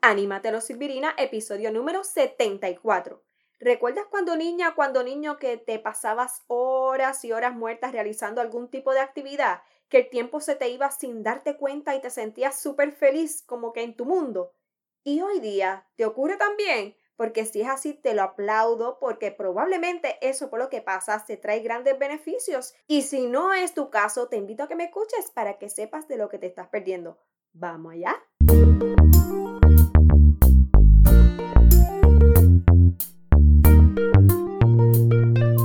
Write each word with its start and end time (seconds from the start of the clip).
Anímate 0.00 0.48
a 0.48 0.52
los 0.52 0.64
Silvirina, 0.64 1.12
episodio 1.18 1.72
número 1.72 2.04
74. 2.04 3.20
¿Recuerdas 3.58 4.04
cuando 4.08 4.36
niña, 4.36 4.76
cuando 4.76 5.02
niño 5.02 5.38
que 5.38 5.56
te 5.56 5.80
pasabas 5.80 6.44
horas 6.46 7.24
y 7.24 7.32
horas 7.32 7.56
muertas 7.56 7.90
realizando 7.90 8.40
algún 8.40 8.68
tipo 8.68 8.92
de 8.92 9.00
actividad, 9.00 9.62
que 9.88 9.98
el 9.98 10.08
tiempo 10.08 10.40
se 10.40 10.54
te 10.54 10.68
iba 10.68 10.88
sin 10.92 11.24
darte 11.24 11.56
cuenta 11.56 11.96
y 11.96 12.00
te 12.00 12.10
sentías 12.10 12.60
súper 12.60 12.92
feliz 12.92 13.42
como 13.42 13.72
que 13.72 13.82
en 13.82 13.96
tu 13.96 14.04
mundo? 14.04 14.52
Y 15.02 15.20
hoy 15.20 15.40
día, 15.40 15.84
¿te 15.96 16.06
ocurre 16.06 16.36
también? 16.36 16.94
Porque 17.16 17.44
si 17.44 17.62
es 17.62 17.68
así, 17.68 17.92
te 17.94 18.14
lo 18.14 18.22
aplaudo 18.22 19.00
porque 19.00 19.32
probablemente 19.32 20.16
eso 20.20 20.48
por 20.48 20.60
lo 20.60 20.68
que 20.68 20.80
pasa 20.80 21.24
te 21.26 21.36
trae 21.36 21.58
grandes 21.58 21.98
beneficios. 21.98 22.76
Y 22.86 23.02
si 23.02 23.26
no 23.26 23.52
es 23.52 23.74
tu 23.74 23.90
caso, 23.90 24.28
te 24.28 24.36
invito 24.36 24.62
a 24.62 24.68
que 24.68 24.76
me 24.76 24.84
escuches 24.84 25.32
para 25.32 25.58
que 25.58 25.68
sepas 25.68 26.06
de 26.06 26.18
lo 26.18 26.28
que 26.28 26.38
te 26.38 26.46
estás 26.46 26.68
perdiendo. 26.68 27.18
¿Vamos 27.52 27.94
allá? 27.94 28.14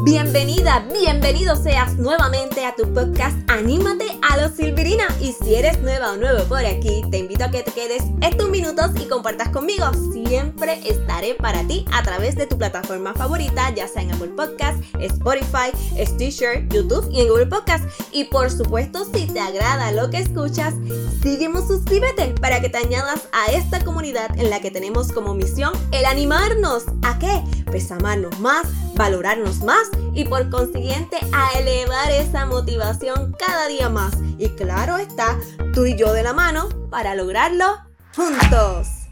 Bienvenida, 0.05 0.85
bienvenido 0.93 1.55
seas 1.55 1.95
nuevamente 1.98 2.66
a 2.66 2.75
tu 2.75 2.93
podcast 2.93 3.38
Anímate 3.49 4.20
a 4.21 4.35
los 4.35 4.52
Silvirina. 4.52 5.05
Y 5.21 5.31
si 5.31 5.55
eres 5.55 5.81
nueva 5.81 6.12
o 6.12 6.17
nuevo 6.17 6.43
por 6.43 6.66
aquí, 6.66 7.03
te 7.09 7.20
invito 7.20 7.45
a 7.45 7.52
que 7.52 7.63
te 7.63 7.71
quedes 7.71 8.03
estos 8.21 8.49
minutos 8.49 8.91
y 9.02 9.07
compartas 9.07 9.48
conmigo. 9.48 9.85
Siempre 10.33 10.79
estaré 10.89 11.35
para 11.35 11.61
ti 11.67 11.85
a 11.93 12.01
través 12.01 12.35
de 12.35 12.47
tu 12.47 12.57
plataforma 12.57 13.13
favorita, 13.13 13.69
ya 13.69 13.87
sea 13.87 14.01
en 14.01 14.13
Apple 14.13 14.31
Podcast, 14.35 14.83
Spotify, 14.99 15.69
Stitcher, 15.95 16.67
YouTube 16.69 17.07
y 17.11 17.21
en 17.21 17.27
Google 17.27 17.45
Podcast. 17.45 17.85
Y 18.11 18.23
por 18.23 18.49
supuesto, 18.49 19.05
si 19.05 19.27
te 19.27 19.39
agrada 19.39 19.91
lo 19.91 20.09
que 20.09 20.17
escuchas, 20.17 20.73
sígueme, 21.21 21.59
suscríbete 21.61 22.33
para 22.41 22.61
que 22.61 22.69
te 22.69 22.79
añadas 22.79 23.27
a 23.31 23.51
esta 23.51 23.85
comunidad 23.85 24.35
en 24.39 24.49
la 24.49 24.59
que 24.59 24.71
tenemos 24.71 25.11
como 25.11 25.35
misión 25.35 25.71
el 25.91 26.03
animarnos. 26.03 26.85
¿A 27.03 27.20
qué? 27.20 27.43
Pues 27.65 27.91
amarnos 27.91 28.40
más, 28.40 28.65
valorarnos 28.95 29.62
más 29.62 29.87
y 30.15 30.25
por 30.25 30.49
consiguiente 30.49 31.18
a 31.31 31.59
elevar 31.59 32.09
esa 32.09 32.47
motivación 32.47 33.35
cada 33.37 33.68
día 33.68 33.87
más. 33.87 34.15
Y 34.40 34.49
claro 34.49 34.97
está, 34.97 35.37
tú 35.75 35.85
y 35.85 35.95
yo 35.95 36.12
de 36.12 36.23
la 36.23 36.34
mano 36.34 36.70
para 36.90 37.13
lograrlo 37.13 37.68
juntos. 38.15 39.02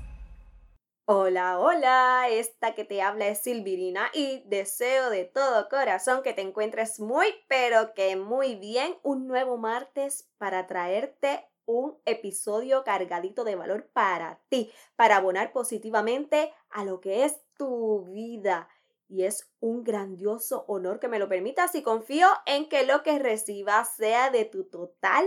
Hola, 1.06 1.60
hola, 1.60 2.28
esta 2.30 2.74
que 2.74 2.86
te 2.86 3.02
habla 3.02 3.28
es 3.28 3.40
Silvirina 3.40 4.10
y 4.14 4.44
deseo 4.46 5.10
de 5.10 5.26
todo 5.26 5.68
corazón 5.68 6.22
que 6.24 6.34
te 6.34 6.42
encuentres 6.42 7.00
muy, 7.00 7.28
pero 7.48 7.94
que 7.94 8.16
muy 8.16 8.56
bien 8.56 8.96
un 9.04 9.28
nuevo 9.28 9.58
martes 9.58 10.30
para 10.38 10.68
traerte 10.68 11.50
un 11.66 11.98
episodio 12.06 12.84
cargadito 12.84 13.44
de 13.44 13.56
valor 13.56 13.90
para 13.92 14.40
ti, 14.48 14.72
para 14.96 15.18
abonar 15.18 15.52
positivamente 15.52 16.54
a 16.70 16.86
lo 16.86 17.02
que 17.02 17.26
es 17.26 17.42
tu 17.58 18.06
vida 18.14 18.70
y 19.10 19.24
es 19.24 19.52
un 19.60 19.84
grandioso 19.84 20.64
honor 20.68 21.00
que 21.00 21.10
me 21.10 21.20
lo 21.20 21.28
permitas 21.28 21.76
y 21.76 21.82
confío 21.82 22.28
en 22.46 22.70
que 22.70 22.86
lo 22.86 23.04
que 23.04 23.20
recibas 23.20 23.96
sea 23.96 24.30
de 24.30 24.46
tu 24.46 24.64
total 24.66 25.26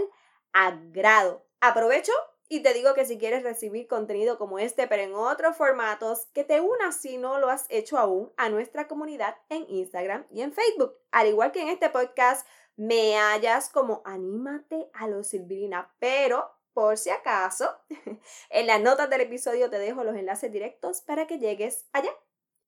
agrado. 0.53 1.45
Aprovecho 1.61 2.13
y 2.49 2.61
te 2.61 2.75
digo 2.75 2.95
que 2.95 3.07
si 3.07 3.19
quieres 3.19 3.43
recibir 3.43 3.87
contenido 3.87 4.39
como 4.39 4.59
este, 4.59 4.87
pero 4.87 5.03
en 5.03 5.15
otros 5.15 5.57
formatos, 5.57 6.27
que 6.35 6.45
te 6.45 6.61
unas 6.61 6.97
si 6.97 7.17
no 7.17 7.39
lo 7.39 7.49
has 7.49 7.67
hecho 7.71 7.99
aún 7.99 8.33
a 8.37 8.49
nuestra 8.51 8.87
comunidad 8.87 9.37
en 9.49 9.65
Instagram 9.69 10.27
y 10.31 10.43
en 10.43 10.53
Facebook. 10.53 10.95
Al 11.11 11.29
igual 11.29 11.53
que 11.53 11.63
en 11.63 11.69
este 11.69 11.89
podcast, 11.89 12.47
me 12.77 13.17
hallas 13.17 13.71
como 13.71 14.03
Anímate 14.05 14.91
a 14.93 15.09
los 15.09 15.29
Silvirina, 15.29 15.95
pero 15.99 16.51
por 16.75 16.99
si 16.99 17.11
acaso, 17.11 17.71
en 18.51 18.67
las 18.67 18.81
notas 18.81 19.09
del 19.09 19.23
episodio 19.23 19.71
te 19.71 19.79
dejo 19.79 20.05
los 20.05 20.17
enlaces 20.17 20.53
directos 20.53 21.01
para 21.01 21.27
que 21.27 21.39
llegues 21.39 21.87
allá. 21.93 22.11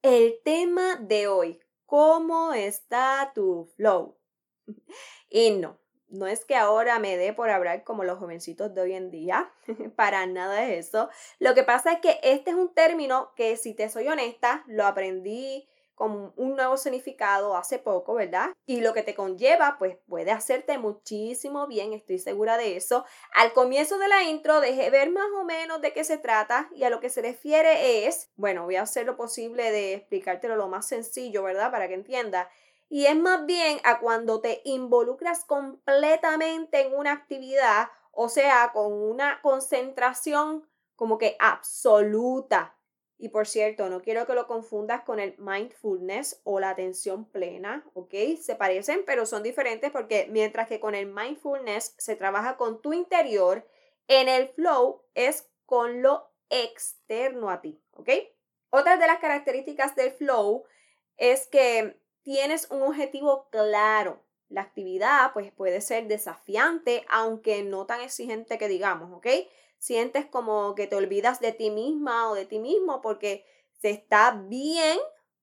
El 0.01 0.41
tema 0.45 0.97
de 0.97 1.27
hoy, 1.27 1.61
¿cómo 1.85 2.55
está 2.55 3.33
tu 3.35 3.69
flow? 3.77 4.17
Y 5.29 5.51
no, 5.51 5.81
no 6.09 6.27
es 6.27 6.45
que 6.45 6.57
ahora 6.57 6.99
me 6.99 7.17
dé 7.17 7.33
por 7.33 7.51
hablar 7.51 7.85
como 7.85 8.05
los 8.05 8.19
jovencitos 8.19 8.75
de 8.75 8.81
hoy 8.81 8.95
en 8.95 9.11
día, 9.11 9.51
para 9.97 10.27
nada 10.27 10.61
de 10.61 10.79
eso. 10.79 11.09
Lo 11.39 11.55
que 11.55 11.63
pasa 11.63 11.93
es 11.93 12.01
que 12.01 12.21
este 12.23 12.51
es 12.51 12.57
un 12.57 12.75
término 12.75 13.33
que, 13.37 13.57
si 13.57 13.75
te 13.75 13.89
soy 13.89 14.09
honesta, 14.09 14.65
lo 14.67 14.87
aprendí 14.87 15.69
con 15.97 16.35
un 16.37 16.57
nuevo 16.57 16.77
significado 16.77 17.57
hace 17.57 17.79
poco, 17.79 18.15
¿verdad? 18.15 18.51
Y 18.67 18.83
lo 18.83 18.93
que 18.93 19.03
te 19.03 19.15
conlleva, 19.15 19.77
pues 19.79 19.97
puede 20.07 20.31
hacerte 20.31 20.77
muchísimo 20.77 21.67
bien, 21.67 21.95
estoy 21.95 22.19
segura 22.19 22.59
de 22.59 22.77
eso. 22.77 23.07
Al 23.35 23.55
comienzo 23.55 23.99
de 23.99 24.07
la 24.07 24.23
intro 24.25 24.61
dejé 24.61 24.91
ver 24.91 25.11
más 25.11 25.29
o 25.41 25.45
menos 25.45 25.81
de 25.81 25.95
qué 25.95 26.05
se 26.05 26.19
trata 26.19 26.69
y 26.75 26.85
a 26.85 26.91
lo 26.91 27.01
que 27.01 27.09
se 27.09 27.23
refiere 27.23 28.07
es, 28.07 28.31
bueno, 28.37 28.65
voy 28.65 28.77
a 28.77 28.83
hacer 28.83 29.07
lo 29.07 29.17
posible 29.17 29.71
de 29.73 29.95
explicártelo 29.95 30.55
lo 30.55 30.69
más 30.69 30.87
sencillo, 30.87 31.43
¿verdad? 31.43 31.71
Para 31.71 31.89
que 31.89 31.95
entiendas. 31.95 32.47
Y 32.89 33.07
es 33.07 33.17
más 33.17 33.47
bien 33.47 33.79
a 33.85 33.99
cuando 33.99 34.41
te 34.41 34.63
involucras 34.65 35.45
completamente 35.45 36.81
en 36.83 36.95
una 36.95 37.13
actividad, 37.13 37.89
o 38.13 38.29
sea, 38.29 38.71
con 38.73 38.93
una 38.93 39.41
concentración 39.43 40.67
como 40.95 41.19
que 41.19 41.37
absoluta 41.39 42.77
y 43.19 43.31
por 43.31 43.47
cierto, 43.47 43.89
no 43.89 44.03
quiero 44.03 44.27
que 44.27 44.35
lo 44.35 44.47
confundas 44.47 45.03
con 45.03 45.19
el 45.19 45.37
mindfulness 45.39 46.41
o 46.45 46.61
la 46.61 46.71
atención 46.71 47.25
plena, 47.25 47.85
¿ok? 47.95 48.13
Se 48.41 48.57
parecen, 48.57 49.05
pero 49.07 49.25
son 49.25 49.43
diferentes 49.43 49.91
porque 49.91 50.27
mientras 50.31 50.69
que 50.69 50.81
con 50.81 50.95
el 50.95 51.07
mindfulness 51.07 51.95
se 51.97 52.17
trabaja 52.17 52.57
con 52.57 52.83
tu 52.83 52.93
interior, 52.93 53.67
en 54.09 54.29
el 54.29 54.49
flow 54.49 55.03
es 55.15 55.49
con 55.65 56.03
lo 56.03 56.31
externo 56.51 57.49
a 57.51 57.63
ti, 57.63 57.81
¿ok? 57.93 58.11
Otra 58.71 58.99
de 58.99 59.07
las 59.07 59.19
características 59.19 59.97
del 59.97 60.13
flow 60.13 60.65
es 61.17 61.47
que 61.47 61.99
tienes 62.27 62.69
un 62.73 62.83
objetivo 62.83 63.49
claro. 63.51 64.21
La 64.49 64.63
actividad 64.63 65.33
pues 65.33 65.53
puede 65.53 65.81
ser 65.81 66.09
desafiante, 66.09 67.07
aunque 67.09 67.63
no 67.63 67.87
tan 67.87 68.01
exigente 68.01 68.59
que 68.59 68.67
digamos, 68.67 69.17
¿ok? 69.17 69.29
sientes 69.79 70.27
como 70.27 70.75
que 70.75 70.89
te 70.89 70.97
olvidas 70.97 71.39
de 71.39 71.53
ti 71.53 71.71
misma 71.71 72.29
o 72.29 72.35
de 72.35 72.45
ti 72.45 72.59
mismo 72.59 73.01
porque 73.03 73.45
se 73.81 73.91
está 73.91 74.33
bien, 74.33 74.99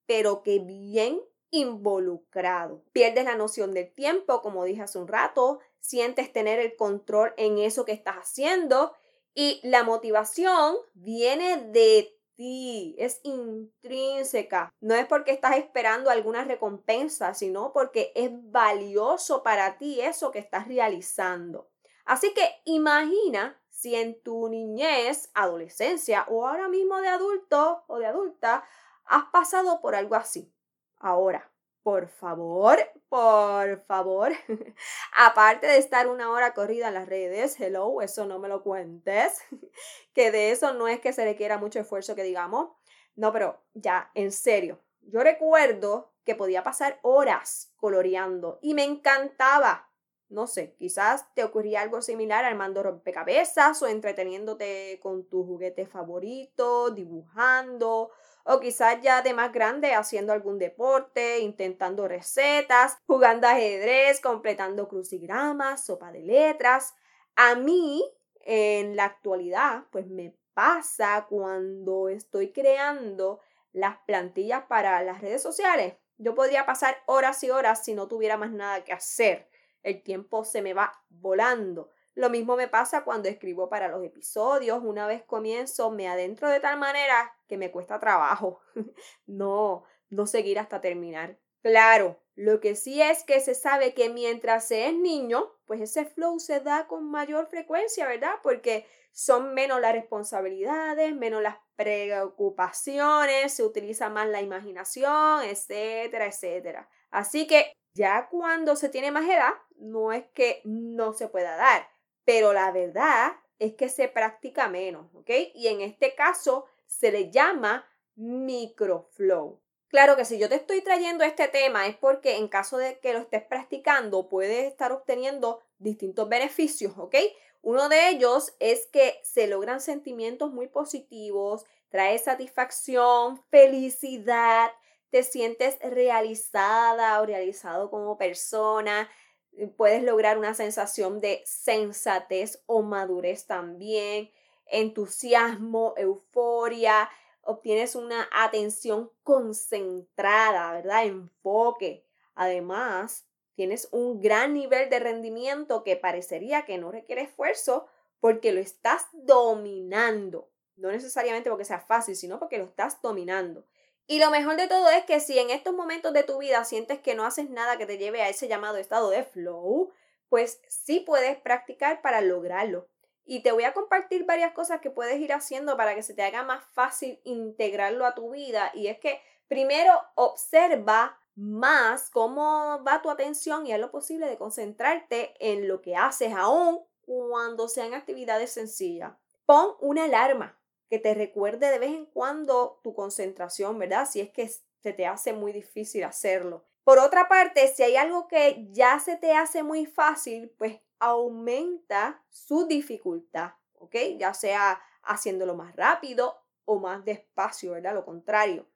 pero 0.05 0.43
que 0.43 0.59
bien 0.59 1.21
involucrado. 1.49 2.83
Pierdes 2.91 3.25
la 3.25 3.35
noción 3.35 3.73
del 3.73 3.89
tiempo, 3.93 4.41
como 4.41 4.65
dije 4.65 4.81
hace 4.81 4.97
un 4.97 5.07
rato, 5.07 5.59
sientes 5.79 6.33
tener 6.33 6.59
el 6.59 6.75
control 6.75 7.33
en 7.37 7.57
eso 7.59 7.85
que 7.85 7.91
estás 7.91 8.15
haciendo 8.17 8.93
y 9.33 9.61
la 9.63 9.83
motivación 9.83 10.75
viene 10.93 11.57
de 11.57 12.17
ti, 12.35 12.95
es 12.97 13.19
intrínseca. 13.23 14.73
No 14.81 14.95
es 14.95 15.05
porque 15.07 15.31
estás 15.31 15.57
esperando 15.57 16.09
alguna 16.09 16.43
recompensa, 16.43 17.33
sino 17.33 17.71
porque 17.73 18.11
es 18.15 18.29
valioso 18.31 19.43
para 19.43 19.77
ti 19.77 20.01
eso 20.01 20.31
que 20.31 20.39
estás 20.39 20.67
realizando. 20.67 21.69
Así 22.05 22.33
que 22.33 22.61
imagina 22.65 23.59
si 23.69 23.95
en 23.95 24.21
tu 24.21 24.49
niñez, 24.49 25.29
adolescencia 25.33 26.25
o 26.29 26.47
ahora 26.47 26.67
mismo 26.67 27.01
de 27.01 27.07
adulto 27.07 27.83
o 27.87 27.97
de 27.97 28.07
adulta 28.07 28.63
has 29.05 29.25
pasado 29.25 29.81
por 29.81 29.95
algo 29.95 30.15
así. 30.15 30.53
Ahora, 30.97 31.52
por 31.83 32.07
favor, 32.07 32.79
por 33.09 33.83
favor, 33.85 34.31
aparte 35.17 35.67
de 35.67 35.77
estar 35.77 36.07
una 36.07 36.31
hora 36.31 36.53
corrida 36.53 36.87
en 36.87 36.93
las 36.93 37.07
redes, 37.07 37.59
hello, 37.59 38.01
eso 38.01 38.25
no 38.25 38.39
me 38.39 38.47
lo 38.47 38.63
cuentes, 38.63 39.41
que 40.13 40.31
de 40.31 40.51
eso 40.51 40.73
no 40.73 40.87
es 40.87 41.01
que 41.01 41.13
se 41.13 41.25
requiera 41.25 41.57
mucho 41.57 41.79
esfuerzo 41.79 42.15
que 42.15 42.23
digamos, 42.23 42.69
no, 43.15 43.31
pero 43.33 43.61
ya, 43.73 44.09
en 44.15 44.31
serio, 44.31 44.81
yo 45.01 45.21
recuerdo 45.21 46.13
que 46.23 46.35
podía 46.35 46.63
pasar 46.63 46.99
horas 47.01 47.73
coloreando 47.75 48.59
y 48.61 48.73
me 48.73 48.85
encantaba, 48.85 49.91
no 50.29 50.47
sé, 50.47 50.73
quizás 50.77 51.31
te 51.35 51.43
ocurría 51.43 51.81
algo 51.81 52.01
similar 52.01 52.43
armando 52.43 52.81
rompecabezas 52.81 53.81
o 53.81 53.87
entreteniéndote 53.87 54.99
con 55.01 55.29
tu 55.29 55.45
juguete 55.45 55.85
favorito, 55.85 56.89
dibujando, 56.89 58.11
o 58.43 58.59
quizás 58.59 58.99
ya 59.01 59.21
de 59.21 59.33
más 59.33 59.53
grande 59.53 59.93
haciendo 59.93 60.33
algún 60.33 60.59
deporte, 60.59 61.39
intentando 61.39 62.07
recetas, 62.07 62.97
jugando 63.05 63.47
ajedrez, 63.47 64.19
completando 64.21 64.87
crucigramas, 64.87 65.85
sopa 65.85 66.11
de 66.11 66.23
letras. 66.23 66.93
A 67.35 67.55
mí, 67.55 68.03
en 68.41 68.95
la 68.95 69.05
actualidad, 69.05 69.85
pues 69.91 70.07
me 70.07 70.35
pasa 70.53 71.25
cuando 71.29 72.09
estoy 72.09 72.51
creando 72.51 73.39
las 73.71 73.97
plantillas 74.05 74.63
para 74.65 75.01
las 75.03 75.21
redes 75.21 75.41
sociales. 75.41 75.95
Yo 76.17 76.35
podría 76.35 76.65
pasar 76.65 76.97
horas 77.05 77.43
y 77.43 77.49
horas 77.49 77.83
si 77.83 77.93
no 77.93 78.07
tuviera 78.07 78.37
más 78.37 78.51
nada 78.51 78.83
que 78.83 78.93
hacer 78.93 79.49
el 79.83 80.01
tiempo 80.03 80.43
se 80.45 80.61
me 80.61 80.73
va 80.73 80.93
volando. 81.09 81.89
Lo 82.15 82.29
mismo 82.29 82.55
me 82.55 82.67
pasa 82.67 83.03
cuando 83.03 83.27
escribo 83.29 83.69
para 83.69 83.87
los 83.87 84.03
episodios. 84.03 84.81
Una 84.83 85.07
vez 85.07 85.23
comienzo, 85.23 85.91
me 85.91 86.07
adentro 86.07 86.49
de 86.49 86.59
tal 86.59 86.77
manera 86.79 87.35
que 87.47 87.57
me 87.57 87.71
cuesta 87.71 87.99
trabajo. 87.99 88.61
no, 89.25 89.83
no 90.09 90.27
seguir 90.27 90.59
hasta 90.59 90.81
terminar. 90.81 91.37
Claro, 91.61 92.19
Lo 92.35 92.59
que 92.59 92.75
sí 92.75 93.01
es 93.01 93.23
que 93.23 93.39
se 93.39 93.55
sabe 93.55 93.93
que 93.93 94.09
mientras 94.09 94.67
se 94.67 94.87
es 94.87 94.95
niño, 94.95 95.53
pues 95.65 95.81
ese 95.81 96.05
flow 96.05 96.39
se 96.39 96.59
da 96.59 96.87
con 96.87 97.09
mayor 97.09 97.47
frecuencia, 97.47 98.07
¿verdad? 98.07 98.35
Porque 98.41 98.87
son 99.11 99.53
menos 99.53 99.79
las 99.79 99.93
responsabilidades, 99.93 101.15
menos 101.15 101.41
las 101.43 101.57
preocupaciones, 101.75 103.53
se 103.53 103.63
utiliza 103.63 104.09
más 104.09 104.27
la 104.27 104.41
imaginación, 104.41 105.43
etcétera, 105.43 106.25
etcétera. 106.25 106.89
Así 107.11 107.45
que 107.47 107.77
ya 107.93 108.27
cuando 108.29 108.75
se 108.75 108.89
tiene 108.89 109.11
más 109.11 109.25
edad, 109.25 109.53
no 109.77 110.11
es 110.11 110.25
que 110.33 110.61
no 110.63 111.13
se 111.13 111.27
pueda 111.27 111.55
dar, 111.55 111.87
pero 112.25 112.53
la 112.53 112.71
verdad 112.71 113.33
es 113.59 113.75
que 113.75 113.89
se 113.89 114.07
practica 114.07 114.67
menos, 114.67 115.13
¿ok? 115.13 115.29
Y 115.53 115.67
en 115.67 115.81
este 115.81 116.15
caso 116.15 116.65
se 116.85 117.11
le 117.11 117.29
llama 117.31 117.87
microflow. 118.15 119.59
Claro 119.87 120.15
que 120.15 120.25
si 120.25 120.39
yo 120.39 120.49
te 120.49 120.55
estoy 120.55 120.81
trayendo 120.81 121.23
este 121.23 121.47
tema 121.47 121.85
es 121.85 121.95
porque 121.95 122.37
en 122.37 122.47
caso 122.47 122.77
de 122.77 122.97
que 122.99 123.13
lo 123.13 123.19
estés 123.19 123.43
practicando 123.43 124.27
puedes 124.27 124.65
estar 124.65 124.91
obteniendo 124.91 125.61
distintos 125.77 126.27
beneficios, 126.27 126.93
¿ok? 126.97 127.15
Uno 127.61 127.89
de 127.89 128.09
ellos 128.09 128.55
es 128.59 128.87
que 128.87 129.19
se 129.23 129.47
logran 129.47 129.81
sentimientos 129.81 130.51
muy 130.51 130.67
positivos, 130.67 131.65
trae 131.89 132.17
satisfacción, 132.17 133.41
felicidad, 133.51 134.71
te 135.13 135.21
sientes 135.21 135.77
realizada 135.79 137.21
o 137.21 137.25
realizado 137.27 137.91
como 137.91 138.17
persona, 138.17 139.07
eh, 139.51 139.67
puedes 139.67 140.01
lograr 140.01 140.39
una 140.39 140.55
sensación 140.55 141.21
de 141.21 141.43
sensatez 141.45 142.63
o 142.65 142.81
madurez 142.81 143.45
también, 143.45 144.31
entusiasmo, 144.65 145.93
euforia, 145.97 147.11
obtienes 147.43 147.95
una 147.95 148.27
atención 148.33 149.11
concentrada, 149.21 150.73
¿verdad? 150.73 151.05
Enfoque. 151.05 152.03
Además, 152.33 153.27
tienes 153.53 153.89
un 153.91 154.19
gran 154.19 154.55
nivel 154.55 154.89
de 154.89 154.97
rendimiento 154.97 155.83
que 155.83 155.95
parecería 155.95 156.65
que 156.65 156.79
no 156.79 156.91
requiere 156.91 157.21
esfuerzo 157.21 157.85
porque 158.19 158.51
lo 158.51 158.59
estás 158.59 159.05
dominando. 159.13 160.49
No 160.75 160.89
necesariamente 160.89 161.51
porque 161.51 161.65
sea 161.65 161.81
fácil, 161.81 162.15
sino 162.15 162.39
porque 162.39 162.57
lo 162.57 162.63
estás 162.63 162.99
dominando. 162.99 163.63
Y 164.05 164.19
lo 164.19 164.29
mejor 164.29 164.57
de 164.57 164.67
todo 164.67 164.89
es 164.89 165.05
que 165.05 165.19
si 165.19 165.39
en 165.39 165.49
estos 165.49 165.73
momentos 165.73 166.13
de 166.13 166.23
tu 166.23 166.37
vida 166.37 166.63
sientes 166.65 166.99
que 166.99 167.15
no 167.15 167.25
haces 167.25 167.49
nada 167.49 167.77
que 167.77 167.85
te 167.85 167.97
lleve 167.97 168.21
a 168.21 168.29
ese 168.29 168.47
llamado 168.47 168.77
estado 168.77 169.09
de 169.09 169.23
flow, 169.23 169.91
pues 170.29 170.61
sí 170.67 170.99
puedes 170.99 171.37
practicar 171.37 172.01
para 172.01 172.21
lograrlo. 172.21 172.87
Y 173.25 173.41
te 173.41 173.53
voy 173.53 173.63
a 173.63 173.73
compartir 173.73 174.25
varias 174.25 174.51
cosas 174.51 174.81
que 174.81 174.91
puedes 174.91 175.19
ir 175.19 175.31
haciendo 175.31 175.77
para 175.77 175.95
que 175.95 176.03
se 176.03 176.13
te 176.13 176.23
haga 176.23 176.43
más 176.43 176.63
fácil 176.73 177.21
integrarlo 177.23 178.05
a 178.05 178.15
tu 178.15 178.31
vida. 178.31 178.71
Y 178.73 178.87
es 178.87 178.99
que 178.99 179.21
primero 179.47 179.93
observa 180.15 181.17
más 181.35 182.09
cómo 182.09 182.83
va 182.83 183.01
tu 183.01 183.09
atención 183.09 183.65
y 183.65 183.71
haz 183.71 183.79
lo 183.79 183.91
posible 183.91 184.27
de 184.27 184.37
concentrarte 184.37 185.33
en 185.39 185.67
lo 185.67 185.81
que 185.81 185.95
haces 185.95 186.33
aún 186.35 186.81
cuando 187.05 187.69
sean 187.69 187.93
actividades 187.93 188.51
sencillas. 188.51 189.13
Pon 189.45 189.75
una 189.79 190.05
alarma 190.05 190.57
que 190.93 190.99
te 190.99 191.15
recuerde 191.15 191.71
de 191.71 191.79
vez 191.79 191.89
en 191.89 192.05
cuando 192.05 192.79
tu 192.83 192.93
concentración, 192.93 193.79
¿verdad? 193.79 194.07
Si 194.07 194.19
es 194.19 194.29
que 194.29 194.47
se 194.47 194.93
te 194.93 195.07
hace 195.07 195.33
muy 195.33 195.51
difícil 195.51 196.03
hacerlo. 196.03 196.65
Por 196.83 196.99
otra 196.99 197.27
parte, 197.27 197.67
si 197.69 197.81
hay 197.81 197.95
algo 197.95 198.27
que 198.27 198.67
ya 198.69 198.99
se 198.99 199.15
te 199.15 199.31
hace 199.31 199.63
muy 199.63 199.87
fácil, 199.87 200.51
pues 200.55 200.79
aumenta 200.99 202.23
su 202.29 202.67
dificultad, 202.67 203.53
¿ok? 203.79 203.95
Ya 204.19 204.35
sea 204.35 204.79
haciéndolo 205.01 205.55
más 205.55 205.75
rápido 205.75 206.37
o 206.63 206.77
más 206.77 207.03
despacio, 207.03 207.71
¿verdad? 207.71 207.95
Lo 207.95 208.05
contrario. 208.05 208.67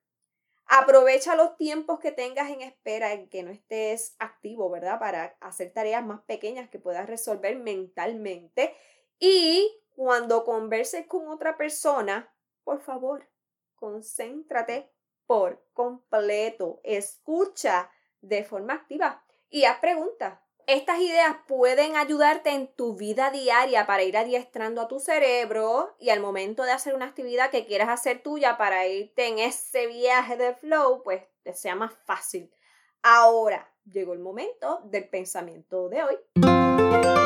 Aprovecha 0.66 1.36
los 1.36 1.56
tiempos 1.56 2.00
que 2.00 2.12
tengas 2.12 2.50
en 2.50 2.62
espera 2.62 3.14
en 3.14 3.30
que 3.30 3.44
no 3.44 3.52
estés 3.52 4.16
activo, 4.18 4.72
¿verdad? 4.72 4.98
Para 4.98 5.38
hacer 5.40 5.72
tareas 5.72 6.04
más 6.04 6.22
pequeñas 6.22 6.68
que 6.68 6.80
puedas 6.80 7.06
resolver 7.06 7.56
mentalmente. 7.58 8.76
Y 9.20 9.72
cuando 9.98 10.46
converses 10.46 11.08
con 11.08 11.28
otra 11.28 11.58
persona, 11.58 12.32
por 12.64 12.82
favor, 12.82 13.28
concéntrate 13.74 14.92
por 15.26 15.66
completo. 15.74 16.80
Escucha 16.84 17.90
de 18.22 18.44
forma 18.44 18.74
activa 18.74 19.26
y 19.50 19.66
haz 19.66 19.80
preguntas. 19.80 20.40
Estas 20.68 21.00
ideas 21.00 21.38
pueden 21.48 21.96
ayudarte 21.96 22.52
en 22.52 22.68
tu 22.76 22.96
vida 22.96 23.32
diaria 23.32 23.88
para 23.88 24.04
ir 24.04 24.18
adiestrando 24.18 24.82
a 24.82 24.88
tu 24.88 25.00
cerebro 25.00 25.96
y 26.00 26.12
al 26.12 26.20
momento 26.20 26.62
de 26.62 26.74
hacer 26.74 26.94
una 26.94 27.06
actividad 27.06 27.50
que 27.50 27.66
quieras 27.66 27.90
hacer 27.90 28.22
tuya 28.22 28.56
para 28.56 28.86
irte 28.86 29.26
en 29.26 29.40
ese 29.40 29.88
viaje 29.88 30.38
de 30.38 30.54
flow, 30.54 31.02
pues 31.02 31.24
te 31.42 31.56
sea 31.56 31.74
más 31.74 31.94
fácil. 32.06 32.54
Ahora 33.02 33.74
llegó 33.84 34.14
el 34.14 34.20
momento 34.20 34.82
del 34.84 35.10
pensamiento 35.10 35.90
de 35.90 36.04
hoy. 36.04 37.17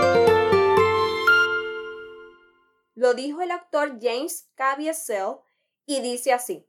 Lo 2.93 3.13
dijo 3.13 3.41
el 3.41 3.51
actor 3.51 3.99
James 4.01 4.49
Caviezel 4.55 5.37
y 5.85 6.01
dice 6.01 6.33
así, 6.33 6.67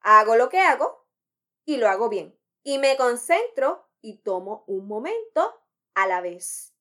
hago 0.00 0.36
lo 0.36 0.48
que 0.48 0.60
hago 0.60 1.06
y 1.64 1.76
lo 1.76 1.88
hago 1.88 2.08
bien. 2.08 2.36
Y 2.62 2.78
me 2.78 2.96
concentro 2.96 3.88
y 4.00 4.18
tomo 4.18 4.64
un 4.66 4.86
momento 4.86 5.62
a 5.94 6.06
la 6.06 6.20
vez. 6.20 6.74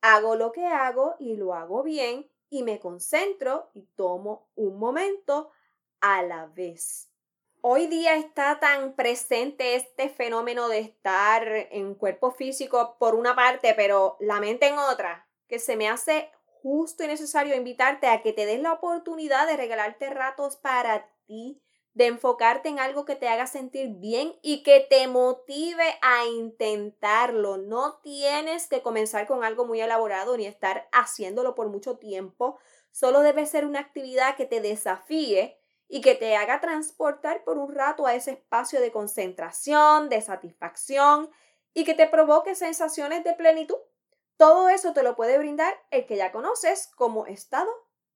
Hago 0.00 0.36
lo 0.36 0.52
que 0.52 0.66
hago 0.66 1.16
y 1.18 1.36
lo 1.36 1.54
hago 1.54 1.82
bien 1.82 2.30
y 2.48 2.62
me 2.62 2.78
concentro 2.78 3.70
y 3.74 3.82
tomo 3.96 4.48
un 4.54 4.78
momento 4.78 5.50
a 6.00 6.22
la 6.22 6.46
vez. 6.46 7.10
Hoy 7.60 7.88
día 7.88 8.16
está 8.16 8.60
tan 8.60 8.94
presente 8.94 9.74
este 9.74 10.08
fenómeno 10.08 10.68
de 10.68 10.78
estar 10.78 11.48
en 11.48 11.94
cuerpo 11.94 12.30
físico 12.30 12.96
por 12.98 13.14
una 13.14 13.34
parte, 13.34 13.74
pero 13.74 14.16
la 14.20 14.38
mente 14.38 14.68
en 14.68 14.78
otra, 14.78 15.28
que 15.48 15.58
se 15.58 15.76
me 15.76 15.88
hace 15.88 16.30
justo 16.66 17.04
y 17.04 17.06
necesario 17.06 17.54
invitarte 17.54 18.08
a 18.08 18.22
que 18.22 18.32
te 18.32 18.44
des 18.44 18.60
la 18.60 18.72
oportunidad 18.72 19.46
de 19.46 19.56
regalarte 19.56 20.10
ratos 20.10 20.56
para 20.56 21.08
ti, 21.24 21.62
de 21.94 22.06
enfocarte 22.06 22.68
en 22.68 22.80
algo 22.80 23.04
que 23.04 23.14
te 23.14 23.28
haga 23.28 23.46
sentir 23.46 23.90
bien 24.00 24.34
y 24.42 24.64
que 24.64 24.80
te 24.80 25.06
motive 25.06 25.84
a 26.02 26.26
intentarlo. 26.26 27.56
No 27.56 28.00
tienes 28.02 28.66
que 28.66 28.82
comenzar 28.82 29.28
con 29.28 29.44
algo 29.44 29.64
muy 29.64 29.80
elaborado 29.80 30.36
ni 30.36 30.44
estar 30.44 30.88
haciéndolo 30.90 31.54
por 31.54 31.68
mucho 31.68 31.98
tiempo. 31.98 32.58
Solo 32.90 33.20
debe 33.20 33.46
ser 33.46 33.64
una 33.64 33.78
actividad 33.78 34.34
que 34.34 34.46
te 34.46 34.60
desafíe 34.60 35.60
y 35.86 36.00
que 36.00 36.16
te 36.16 36.34
haga 36.34 36.60
transportar 36.60 37.44
por 37.44 37.58
un 37.58 37.72
rato 37.72 38.06
a 38.06 38.16
ese 38.16 38.32
espacio 38.32 38.80
de 38.80 38.90
concentración, 38.90 40.08
de 40.08 40.20
satisfacción 40.20 41.30
y 41.74 41.84
que 41.84 41.94
te 41.94 42.08
provoque 42.08 42.56
sensaciones 42.56 43.22
de 43.22 43.34
plenitud. 43.34 43.76
Todo 44.36 44.68
eso 44.68 44.92
te 44.92 45.02
lo 45.02 45.16
puede 45.16 45.38
brindar 45.38 45.74
el 45.90 46.06
que 46.06 46.16
ya 46.16 46.30
conoces 46.30 46.88
como 46.94 47.26
estado 47.26 47.70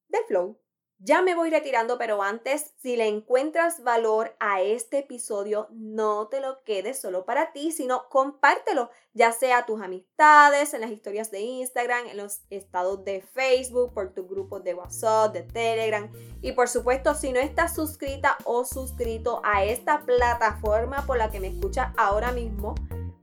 de 0.08 0.18
flow. 0.28 0.60
Ya 1.02 1.22
me 1.22 1.34
voy 1.34 1.48
retirando, 1.48 1.96
pero 1.96 2.22
antes, 2.22 2.74
si 2.76 2.94
le 2.94 3.08
encuentras 3.08 3.82
valor 3.82 4.36
a 4.38 4.60
este 4.60 4.98
episodio, 4.98 5.66
no 5.70 6.28
te 6.28 6.42
lo 6.42 6.62
quedes 6.62 7.00
solo 7.00 7.24
para 7.24 7.52
ti, 7.52 7.72
sino 7.72 8.06
compártelo, 8.10 8.90
ya 9.14 9.32
sea 9.32 9.58
a 9.58 9.64
tus 9.64 9.80
amistades, 9.80 10.74
en 10.74 10.82
las 10.82 10.90
historias 10.90 11.30
de 11.30 11.40
Instagram, 11.40 12.06
en 12.08 12.18
los 12.18 12.42
estados 12.50 13.02
de 13.02 13.22
Facebook, 13.22 13.94
por 13.94 14.12
tu 14.12 14.28
grupo 14.28 14.60
de 14.60 14.74
WhatsApp, 14.74 15.32
de 15.32 15.42
Telegram. 15.44 16.12
Y 16.42 16.52
por 16.52 16.68
supuesto, 16.68 17.14
si 17.14 17.32
no 17.32 17.40
estás 17.40 17.74
suscrita 17.74 18.36
o 18.44 18.66
suscrito 18.66 19.40
a 19.42 19.64
esta 19.64 20.00
plataforma 20.04 21.06
por 21.06 21.16
la 21.16 21.30
que 21.30 21.40
me 21.40 21.48
escuchas 21.48 21.94
ahora 21.96 22.30
mismo, 22.30 22.74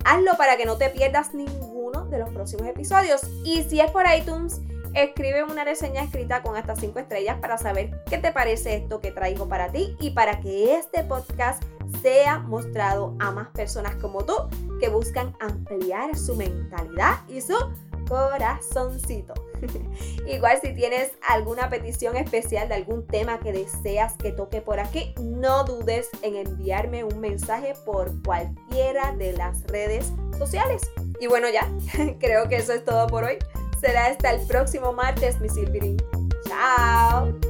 Hazlo 0.10 0.38
para 0.38 0.56
que 0.56 0.66
no 0.66 0.78
te 0.78 0.90
pierdas 0.90 1.34
ninguno 1.88 2.06
de 2.10 2.20
los 2.20 2.30
próximos 2.30 2.68
episodios. 2.68 3.22
Y 3.44 3.64
si 3.64 3.80
es 3.80 3.92
por 3.92 4.06
iTunes, 4.16 4.62
escribe 4.94 5.44
una 5.44 5.64
reseña 5.64 6.04
escrita 6.04 6.42
con 6.42 6.56
hasta 6.56 6.76
5 6.76 7.00
estrellas 7.00 7.38
para 7.40 7.58
saber 7.58 8.02
qué 8.10 8.18
te 8.18 8.32
parece 8.32 8.76
esto 8.76 9.00
que 9.00 9.12
traigo 9.12 9.48
para 9.48 9.72
ti 9.72 9.96
y 10.00 10.12
para 10.12 10.40
que 10.40 10.76
este 10.76 11.04
podcast 11.04 11.64
sea 12.02 12.40
mostrado 12.40 13.16
a 13.20 13.32
más 13.32 13.48
personas 13.50 13.96
como 13.96 14.26
tú 14.26 14.34
que 14.80 14.90
buscan 14.90 15.36
ampliar 15.40 16.16
su 16.18 16.36
mentalidad 16.36 17.20
y 17.28 17.42
su 17.42 17.56
corazoncito. 18.08 19.34
Igual 20.28 20.60
si 20.62 20.74
tienes 20.74 21.12
alguna 21.28 21.70
petición 21.70 22.16
especial 22.18 22.70
de 22.70 22.76
algún 22.76 23.06
tema 23.08 23.40
que 23.40 23.52
deseas 23.52 24.16
que 24.18 24.32
toque 24.32 24.62
por 24.62 24.80
aquí, 24.80 25.14
no 25.20 25.64
dudes 25.64 26.10
en 26.22 26.36
enviarme 26.36 27.04
un 27.04 27.20
mensaje 27.20 27.74
por 27.86 28.22
cualquiera 28.24 29.14
de 29.14 29.34
las 29.34 29.64
redes 29.68 30.12
sociales. 30.38 30.82
Y 31.20 31.28
bueno 31.28 31.48
ya, 31.50 31.68
creo 32.20 32.48
que 32.48 32.58
eso 32.58 32.74
es 32.74 32.86
todo 32.86 33.08
por 33.08 33.24
hoy. 33.24 33.38
Será 33.80 34.08
hasta 34.08 34.32
el 34.32 34.46
próximo 34.48 34.92
martes, 34.94 35.40
mi 35.40 35.50
Silvirín. 35.50 35.98
Chao. 36.48 37.47